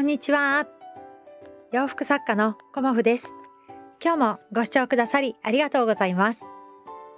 [0.00, 0.66] こんにちは。
[1.72, 3.34] 洋服作家のコモフです。
[4.02, 6.46] 今日もご視聴くださりありがとうございます。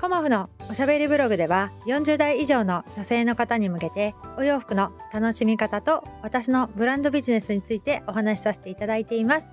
[0.01, 9.47] コモフのおしゃべりブログでは40代以上の女性の方に向けてお洋服の楽しみ方と私のブランドビジネスについてお話しさせていただいています。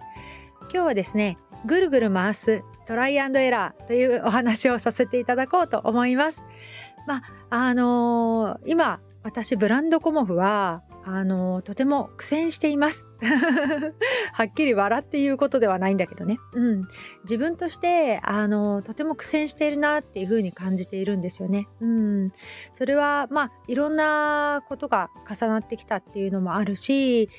[0.62, 1.38] 今日はですね、
[1.68, 6.44] ぐるぐる回すトライアンドエラーというお話をさせていただこうと思います。
[7.06, 7.22] まあ、
[7.52, 13.06] あのー今私ブランドコモフはあのとても苦戦しています。
[14.34, 16.38] はっきり笑っていうことではないんだけどね。
[16.54, 16.88] うん、
[17.24, 21.68] 自分としてあのとても苦戦しているなっていうふうに感じているんですよね。
[21.82, 22.32] うん、
[22.74, 27.30] それはまあいろんなことが重なってきたっていうのもあるし、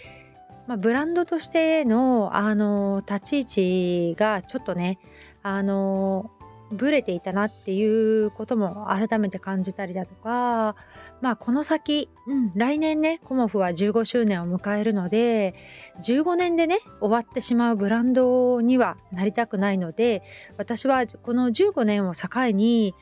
[0.67, 4.99] まあ、ブランドとしてのあの立ち位置がちょっとね
[5.43, 6.31] あの
[6.73, 10.77] ブレていたなっていうことも改めて感じたりだとか
[11.21, 15.55] まあこの先、うん、来年ねコモフは15周年を迎えるので
[16.03, 20.23] 15年でね終わってしまうブランドにはなりたくないので
[20.57, 22.95] 私はこの15年を境に、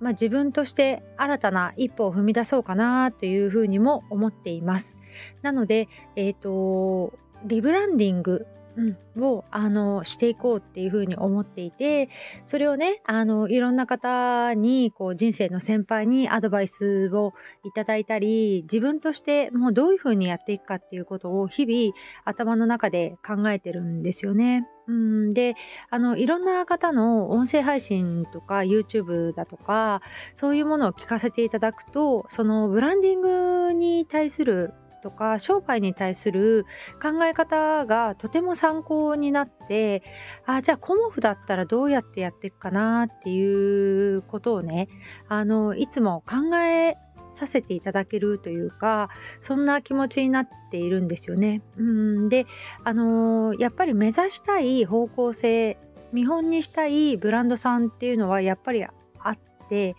[0.00, 4.96] まあ、自分として新たな一歩を踏み出そうかなというふうにも思っています。
[5.42, 7.12] なので、えー、と
[7.44, 8.46] リブランディング
[8.78, 12.08] うん、をあのしていこうっていうふうに思っていて
[12.44, 21.92] それをねあのいろんな方にこう人生の先輩にアドバイスをいただいたり自分としてもうどういうふうにやっていくかっていうことを日々
[22.24, 24.68] 頭の中で考えてるんですよね。
[24.86, 25.54] うん、で
[25.90, 30.00] あのいろんな方の音声配信とか YouTube だとか
[30.34, 33.20] そういうものを聞かせていただくとそのブランディン
[33.68, 36.66] グに対するとか商売に対する
[37.02, 40.02] 考え方がとても参考になって
[40.46, 44.88] あじゃあコモフだったらどうやってやっていくかなっていうことをね
[45.28, 46.96] あのいつも考え
[47.30, 49.10] させていただけるというか
[49.40, 51.62] そんな気持ちになっているんですよね。
[51.76, 52.46] うんで
[52.84, 55.78] あのやっぱり目指したい方向性
[56.12, 58.90] 見本にしたいブランドさんっていうのはやっぱりあ
[59.30, 59.38] っ
[59.68, 59.94] て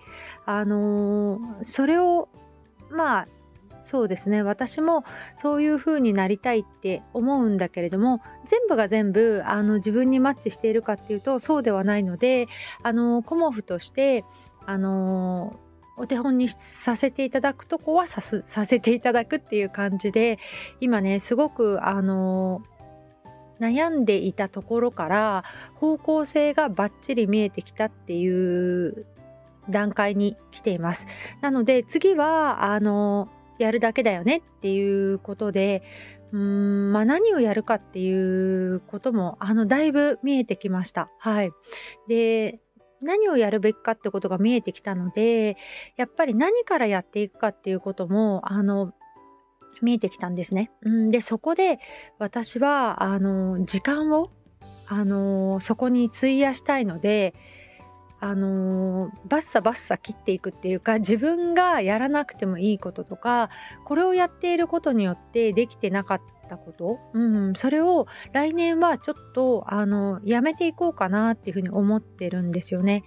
[0.45, 2.29] あのそれを
[2.89, 3.27] まあ
[3.79, 5.03] そうですね私も
[5.35, 12.47] そういう風になりたいって思うんだけれども全部が全部あの自分にマッチしているかっていうとそうではないので
[12.83, 14.25] あのコモフとして
[14.65, 15.59] あの
[15.97, 20.39] お手本にさせていただくとこはさすさせていただくっていう感じで
[20.79, 22.61] 今ねすごくあの
[23.59, 25.43] 悩んでいたところから
[25.75, 29.05] 方向性がバッチリ見えてきたっていう
[29.69, 31.05] 段階に来ています。
[31.41, 35.83] なので次はあのやるだけだよねっていうことで
[36.31, 41.09] うーん、まあ、何をやるかっていうこともあのだいぶ見えてきました。
[41.19, 41.51] はい、
[42.07, 42.59] で
[43.01, 45.57] 何をやるべきかってことが見えてきたので
[45.95, 48.93] やっぱり何からやっていくかっていうこともあの
[49.81, 50.71] 見えてきたんですね。
[50.81, 51.79] うん、でそこで
[52.17, 54.29] 私はあの時間を
[54.87, 57.33] あのそこに費やしたいので
[58.21, 63.49] あのバッサバッサ切っていくっていうか自分がやらなくてもいいこととか
[63.85, 73.03] これをやっていることによってできてなかったこと、うん、それを来年はちょっとあのやめていこうかなっていうふうに思ってるんですよね。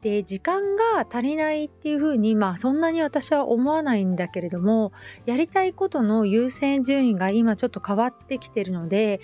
[0.00, 4.92] で時間が足りないっていうふうにまあそんなに私は思わないんだけれども
[5.26, 9.20] やりたいことの優先順位が今ちょっと変わってきてるので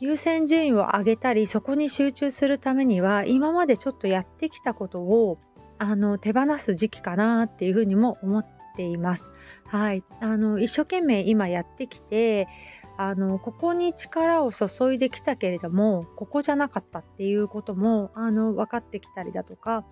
[0.00, 5.38] 優先順位を上げたりそこに集中するためには今までちょっとやってきたことを
[5.78, 8.46] あの手放す時期かなっていうふうにも思っ
[8.76, 9.30] ています。
[9.66, 12.48] はい、あの一生懸命今やってきて
[12.96, 19.84] あのここに力を注いできたけれどもここじゃなかったっていうこともあの分かってきたりだとか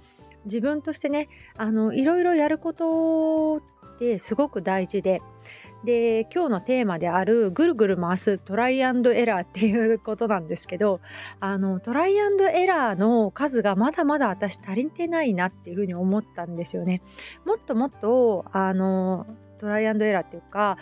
[0.44, 3.56] 自分としてねあのいろいろやること
[3.94, 5.20] ってすごく大事で
[5.84, 11.00] で今日のテーマであるぐるぐる回すトライアンドエラーっていうことなんですけど
[11.40, 17.02] あのトライアンドエラーの数がまだまだ私足りてないなっていうふうに思ったんですよね。
[17.44, 19.26] もっともっとあの
[19.62, 20.76] トライアンドエラーっていうか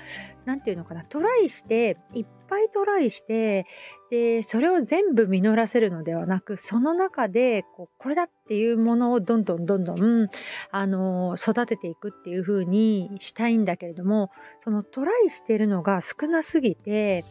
[0.46, 3.66] 何ていうのかなトライしていっぱいトライして
[4.10, 10.28] でそれを全部実らせるのではなくその中でこうこれだっていうものをどんどんどんどん
[10.70, 14.30] あの育てていくっていう風にしたいんだけれども
[14.64, 17.26] そのトライしてるのが少なすぎて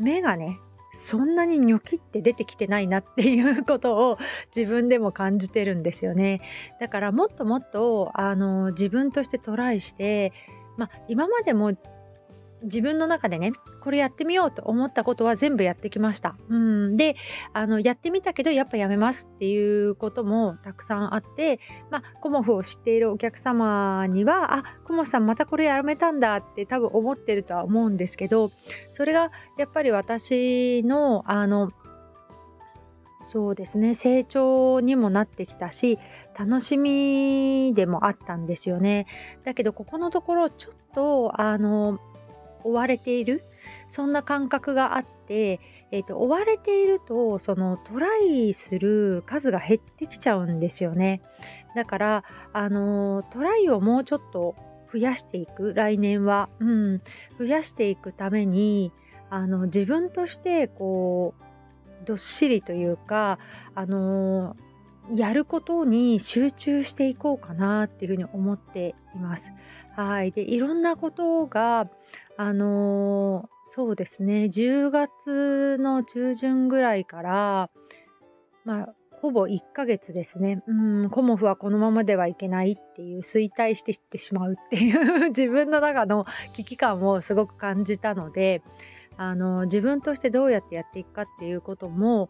[0.00, 0.58] 目がね
[0.94, 4.18] そんなにニョキって出てきてないなっていうことを
[4.54, 6.42] 自分でも感じてるんですよね。
[6.80, 10.32] だからもっともっとあの自分としてトライして
[10.76, 11.72] まあ今までも
[12.62, 16.36] 自分の中でねこれやってみようと思ったことは全部やってきました。
[16.48, 17.16] うん、で
[17.52, 21.58] あのやってみたけどやっぱやめますっていうこともたくさんあって
[21.90, 28.52] まあコモフを知っているお客様にはあコモフさんまたこれやめたんだって多分思ってるとは思うんですけど
[28.90, 31.72] それがやっぱり私のあの
[33.26, 33.94] そうですね。
[33.94, 35.98] 成長にもなってきたし
[36.38, 39.06] 楽しみでもあったんですよね。
[39.44, 41.98] だけどここのところちょっとあの
[42.64, 43.44] 追われている
[43.88, 45.60] そんな感覚があって、
[45.90, 51.22] えーと、追われているとそのトライする数が減ってきちゃうんですよね。
[51.74, 54.54] だからあのトライをもうちょっと
[54.92, 57.02] 増やしていく来年は、うん、
[57.38, 58.92] 増やしていくために
[59.30, 61.42] あの自分としてこう
[62.04, 63.38] どっしりというか
[63.74, 64.56] あの
[65.14, 69.52] やることに集中していこうかなっていうふうに思っています。
[69.96, 70.32] はい。
[70.32, 71.90] で、いろんなことが、
[72.36, 77.70] あのー、そうですね、10月の中旬ぐらいから、
[78.64, 80.62] まあ、ほぼ1ヶ月ですね。
[80.66, 80.72] う
[81.04, 86.24] ん、コモフはこのままではいけないっていう衰退していってしまうっていう自分の中の
[86.54, 88.62] 危機感をすごく感じたので、
[89.16, 92.28] あの自分としてどうやってやっていくかっていうことも、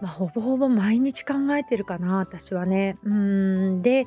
[0.00, 2.98] まあ、ほぼほぼ毎日考えてるかな私はね。
[3.04, 4.06] うんで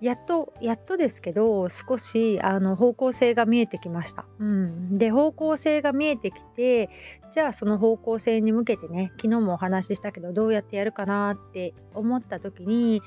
[0.00, 4.26] やっとやっとですけど少しあの方向性が見えてきました。
[4.38, 6.90] うん、で方向性が見えてきて
[7.32, 13.00] じゃあその方向性に向けてね昨日もお話ししたけどどうやってやるかなって思った時に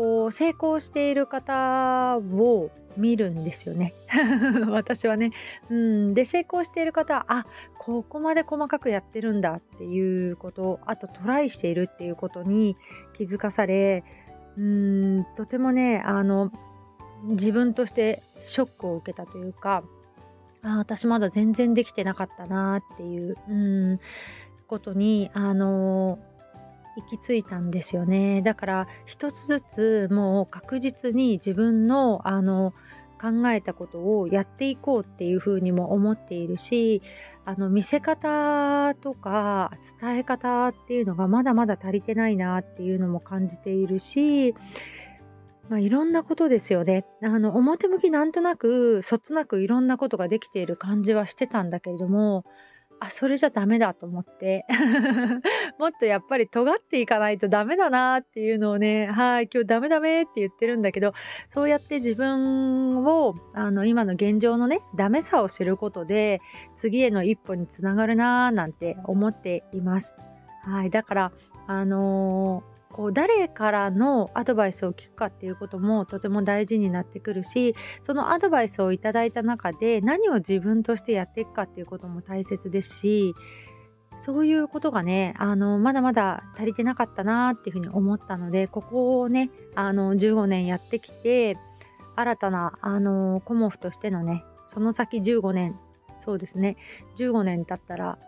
[0.00, 3.92] こう成功している方を見るんですよね
[4.70, 5.30] 私はね。
[5.68, 12.78] うん、で成功している方はあここまで細かくやってるんだっていうことあとトライしているっていうことに
[13.12, 14.02] 気づかされ
[14.56, 16.50] うんとてもねあの
[17.24, 19.82] 自分としてショックを受けたというか
[20.62, 24.00] あ私まだ全然できてなかったなっていううん
[24.66, 26.18] ことにあの
[26.96, 28.42] 行き着いたんですよね。
[28.42, 32.72] だから一つずつもう確実に自分のあの
[33.20, 37.02] 考えたことをやっていこうっていうふうにも思っているし
[37.44, 44.54] あの見せ方とか伝え方っていうのがまだまだ足りてないなっていうのも感じているし、
[45.68, 47.04] まあ、いろんなことですよね。
[47.22, 52.44] あの表向きなんとなくそつなくいろんなことができている感じはしてたんだけれども
[53.00, 54.66] あそれじゃダメだと思って
[55.78, 61.14] もっとやっぱり尖っていかないとダメだなっていうのをねはい今日ダメダメって言ってるんだけど
[61.48, 66.42] そうやって自分をあの今の現状のねダメさを知ることで
[66.76, 70.16] 次への一歩につながるなーなんて思っています。
[70.62, 71.32] はい、だから
[71.66, 83.34] あのーこう誰からのアドバイスを聞くかっていうこともとても大事になってくるしそのアドバイスをいただいた中で何を自分としてやっていくかっていうことも大切ですし
[84.18, 91.56] そういうことがねあのまだまだ足りてなかったなっていうふうに思ったのでここをねあの15年やってきて
[92.16, 95.78] 新たなあのコモフとしてのねその先15年
[96.18, 96.76] そうですね
[97.16, 98.18] 15年経ったら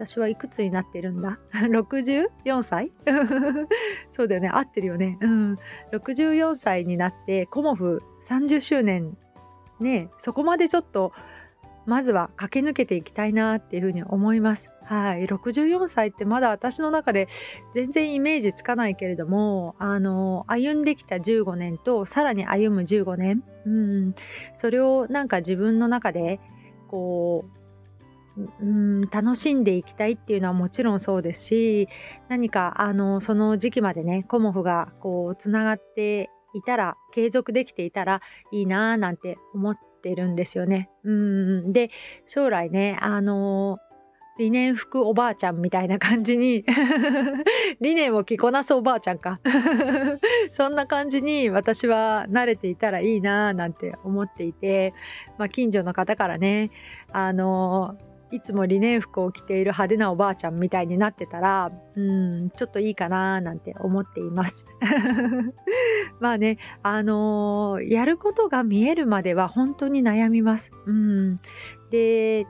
[0.00, 2.90] 私はいくつになってるんだ ?64 歳？
[4.12, 4.48] そうだよね。
[4.48, 5.18] 合ってるよね。
[5.20, 5.58] うん。
[5.92, 9.18] 64歳になって、コモフ30周年、
[9.78, 11.12] ね、そこまでちょっと、
[11.84, 14.70] まずは駆け抜けていきたいなっていうふうに思います。
[14.84, 15.26] はい。
[15.26, 17.28] 64歳ってまだ私の中で
[17.74, 23.44] 全然イメージつかないけれども、あの、歩んできた15年と、さらに歩む15年。
[23.66, 24.14] うん。
[24.54, 26.40] それをなんか自分の中で、
[26.88, 27.59] こう、
[28.36, 31.88] うん楽しんでいきたいっていうのはもちろんそうですし
[32.28, 38.20] 何かあのその時期までねコモフがこうつながっていたら継続できていたら
[38.52, 40.90] いいなーなんて思ってるんですよね。
[41.04, 41.90] うんで
[42.26, 43.78] 将来ねあの
[44.38, 46.64] 理念服おばあちゃんみたいな感じに
[47.82, 49.38] 理念を着こなすおばあちゃんか
[50.50, 54.94] そんな感じに私は慣れていたらいいなーなんて思っていて、
[55.36, 56.70] まあ、近所の方からね
[57.12, 57.98] あの
[58.32, 64.64] いつもリネン服を着ている派手なおばあちゃんみたいになってたらうんちょっといいかななんて思っています。
[66.20, 70.70] まあねあのー、やることが見えるまでは本当に悩みます。
[70.86, 71.36] うん。
[71.90, 72.46] で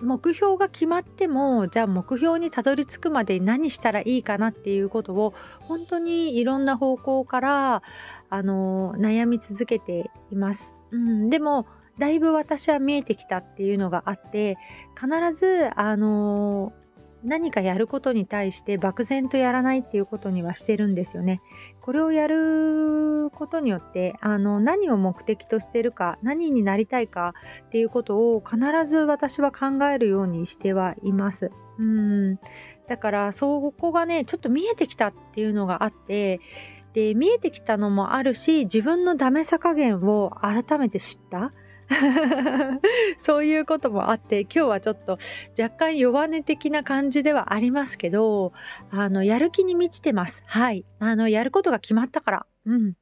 [0.00, 7.82] 目標が決まってもじゃあ目標にたどり着くまでに何したらいいかなっていうことを本当にいろんな方向から
[8.30, 10.74] あの悩み続けています。
[10.92, 11.66] うん、でも
[11.98, 14.56] だいぶ私は見えてきたっていうのがあって
[14.98, 16.72] 必ずあの
[17.22, 21.42] 何かやることに対して漠然とやらないっていうことにはしてるんですよね。
[21.82, 27.34] これをやることによってあの何を目的としてるか何になりたいか
[27.66, 31.50] っていうことを必ず私は考えるようにしてはいます。
[31.78, 32.38] うん
[32.88, 36.40] だからそこがねちょっと見えてきたっていうのがあって
[36.92, 41.52] で見えてきたのもあるし自分のダメさ加減を改めて知った。
[43.18, 45.18] そういうこともあって今日はちょっと
[45.60, 48.52] 若干弱音的な感じではありますけど
[48.90, 52.94] あのやる気に満ちてますはいあのやることが決まったからうん。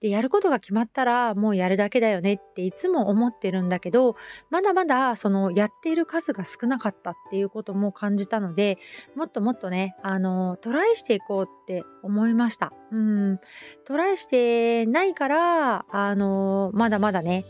[0.00, 4.16] で、やることが決まったらもうやるだけだよねっていつも思ってるんだけど、
[4.50, 8.78] まだまだそのやっている数が少なかったっていうことも感じたので、
[9.16, 12.72] もっともっとね、あの、トライしていこうって思いました。
[12.92, 13.40] うん。
[13.86, 17.46] トライしてないから、あの、まだまだね、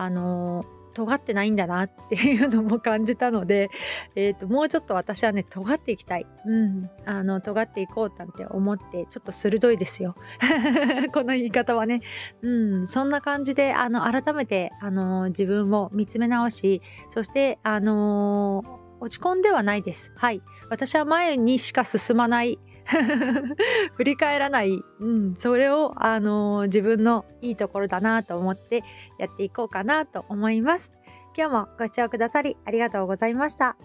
[0.00, 0.64] あの、
[0.98, 3.70] 尖ってないんだなっていうのも感じたので、
[4.16, 10.16] えーと、もうちょっと私はね尖っていきたい、うん、あの尖っていこうなんて思ってちょっと鋭いですよ。
[11.14, 12.00] この言い方はね、
[12.42, 12.50] う
[12.80, 20.12] ん、そんな感じであの改めてあの自分を見つめ直しそしてあの落ち込んではないです。
[20.16, 20.42] はい。
[20.68, 22.58] 私は前にしか進まない
[23.94, 28.82] 振り返らない、うん、それを、あのー、自分のいいところだなと思って
[29.18, 30.90] やっていこうかなと思います。
[31.36, 33.76] 今日もご視聴くださりありがとうございました。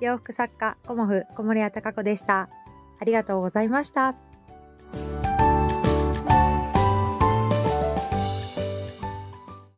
[0.00, 2.48] 洋服作家コモフ小森屋隆子でした。
[2.98, 4.35] ありがとうございました。